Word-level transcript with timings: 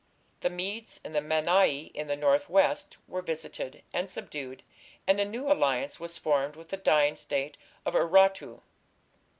The 0.39 0.49
Medes 0.49 0.99
and 1.05 1.13
the 1.13 1.19
Mannai 1.19 1.91
in 1.93 2.07
the 2.07 2.15
north 2.15 2.49
west 2.49 2.97
were 3.07 3.21
visited 3.21 3.83
and 3.93 4.09
subdued, 4.09 4.63
and 5.05 5.19
a 5.19 5.25
new 5.25 5.45
alliance 5.47 5.99
was 5.99 6.17
formed 6.17 6.55
with 6.55 6.69
the 6.69 6.77
dying 6.77 7.15
State 7.15 7.55
of 7.85 7.93
Urartu. 7.93 8.61